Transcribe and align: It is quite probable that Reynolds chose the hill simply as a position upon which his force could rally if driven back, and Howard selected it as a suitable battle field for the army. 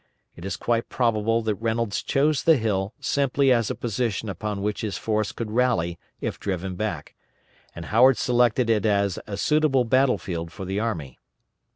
It 0.35 0.45
is 0.45 0.57
quite 0.57 0.89
probable 0.89 1.43
that 1.43 1.53
Reynolds 1.61 2.01
chose 2.01 2.41
the 2.41 2.57
hill 2.57 2.95
simply 2.99 3.51
as 3.51 3.69
a 3.69 3.75
position 3.75 4.29
upon 4.29 4.63
which 4.63 4.81
his 4.81 4.97
force 4.97 5.31
could 5.31 5.51
rally 5.51 5.99
if 6.19 6.39
driven 6.39 6.73
back, 6.75 7.13
and 7.75 7.85
Howard 7.85 8.17
selected 8.17 8.67
it 8.67 8.87
as 8.87 9.19
a 9.27 9.37
suitable 9.37 9.85
battle 9.85 10.17
field 10.17 10.51
for 10.51 10.65
the 10.65 10.79
army. 10.79 11.19